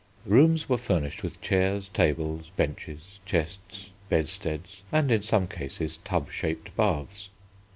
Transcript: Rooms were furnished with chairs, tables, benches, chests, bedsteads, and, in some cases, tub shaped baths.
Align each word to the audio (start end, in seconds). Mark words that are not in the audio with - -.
Rooms 0.25 0.67
were 0.67 0.79
furnished 0.79 1.21
with 1.21 1.39
chairs, 1.41 1.87
tables, 1.89 2.49
benches, 2.57 3.19
chests, 3.23 3.91
bedsteads, 4.09 4.81
and, 4.91 5.11
in 5.11 5.21
some 5.21 5.45
cases, 5.45 5.99
tub 6.03 6.31
shaped 6.31 6.75
baths. 6.75 7.29